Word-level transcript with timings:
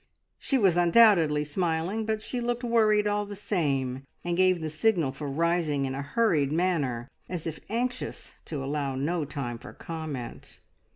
She 0.39 0.57
was 0.57 0.77
undoubtedly 0.77 1.43
smiling, 1.43 2.07
but 2.07 2.23
she 2.23 2.41
looked 2.41 2.63
worried 2.63 3.05
all 3.05 3.23
the 3.23 3.35
same, 3.35 4.01
and 4.23 4.35
gave 4.35 4.59
the 4.59 4.69
signal 4.71 5.11
for 5.11 5.29
rising 5.29 5.85
in 5.85 5.93
a 5.93 6.01
hurried 6.01 6.51
manner, 6.51 7.07
as 7.29 7.45
if 7.45 7.59
anxious 7.69 8.33
to 8.45 8.63
allow 8.63 8.95
no 8.95 9.25
time 9.25 9.59
for 9.59 9.73
comment. 9.73 10.59